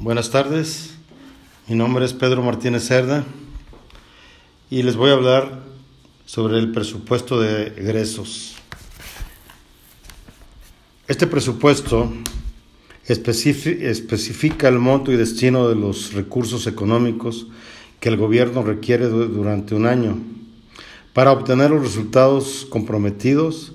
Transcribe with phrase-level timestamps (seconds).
[0.00, 0.90] Buenas tardes,
[1.66, 3.24] mi nombre es Pedro Martínez Cerda
[4.70, 5.58] y les voy a hablar
[6.24, 8.54] sobre el presupuesto de egresos.
[11.08, 12.12] Este presupuesto
[13.08, 17.48] especifica el monto y destino de los recursos económicos
[17.98, 20.16] que el gobierno requiere durante un año
[21.12, 23.72] para obtener los resultados comprometidos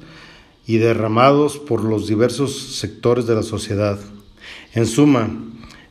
[0.66, 4.00] y derramados por los diversos sectores de la sociedad.
[4.74, 5.30] En suma,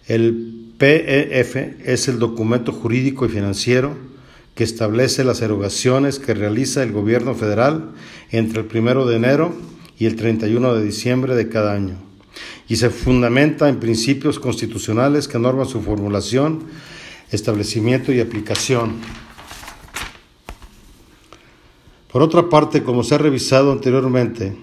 [0.06, 3.96] el PEF es el documento jurídico y financiero
[4.54, 7.92] que establece las erogaciones que realiza el gobierno federal
[8.30, 9.54] entre el 1 de enero
[9.98, 12.12] y el 31 de diciembre de cada año
[12.68, 16.64] y se fundamenta en principios constitucionales que norman su formulación,
[17.30, 18.94] establecimiento y aplicación.
[22.10, 24.56] Por otra parte, como se ha revisado anteriormente,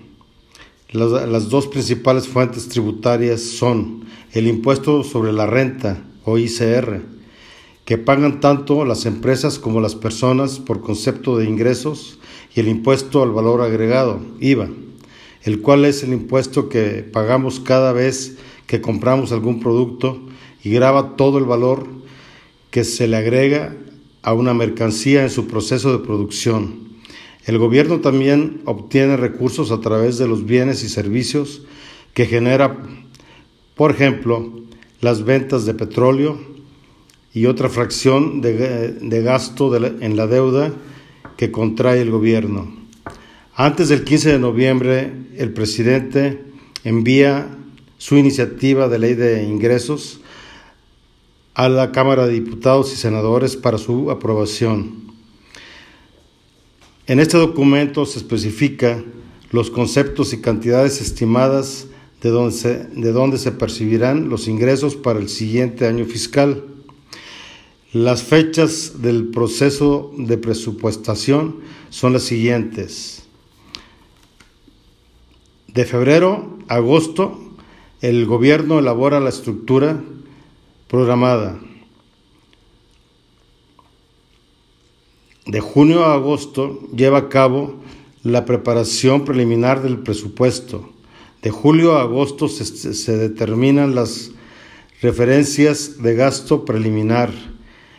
[0.91, 7.01] las, dos principales fuentes tributarias son el impuesto sobre la renta o ICR,
[7.85, 12.17] que pagan tanto las empresas como las personas por concepto de ingresos,
[12.55, 14.69] y el impuesto al valor agregado, IVA,
[15.43, 20.19] el cual es el impuesto que pagamos cada vez que compramos algún producto
[20.63, 21.87] y graba todo el valor
[22.71, 23.75] que se le agrega
[24.23, 26.88] a una mercancía en su proceso de producción.
[27.45, 31.63] El gobierno también obtiene recursos a través de los bienes y servicios
[32.13, 32.77] que genera,
[33.75, 34.61] por ejemplo,
[35.01, 36.37] las ventas de petróleo
[37.33, 40.73] y otra fracción de, gasto en la deuda
[41.37, 42.79] que contrae el gobierno.
[43.55, 46.43] Antes del 15 de noviembre, el presidente
[46.83, 47.57] envía
[47.97, 50.21] su iniciativa de ley de ingresos
[51.53, 55.09] a la Cámara de Diputados y Senadores para su aprobación.
[57.09, 59.03] En este documento se especifica
[59.49, 61.87] los conceptos y cantidades estimadas
[62.21, 66.65] de donde, se, de se percibirán los ingresos para el siguiente año fiscal.
[67.93, 71.55] Las fechas del proceso de presupuestación
[71.89, 73.23] son las siguientes.
[75.67, 77.39] De febrero a agosto,
[78.01, 79.99] el gobierno elabora la estructura
[80.87, 81.59] programada.
[85.49, 87.73] De junio a agosto lleva a cabo
[88.21, 90.89] la preparación preliminar del presupuesto.
[91.41, 94.29] De julio a agosto se, determinan las
[95.01, 97.31] referencias de gasto preliminar.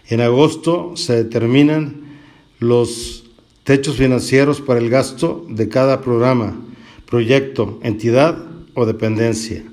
[0.06, 2.20] En agosto se determinan
[2.60, 3.24] los
[3.64, 6.56] techos financieros para el gasto de cada programa,
[7.04, 8.38] proyecto, entidad
[8.74, 9.64] o dependencia.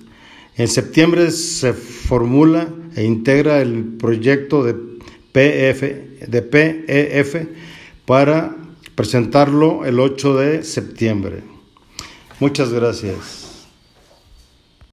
[0.55, 4.73] En septiembre se formula e integra el proyecto de
[5.31, 7.35] PF, de PEF
[8.05, 8.55] para
[8.95, 11.43] presentarlo el 8 de septiembre.
[12.39, 13.46] Muchas gracias.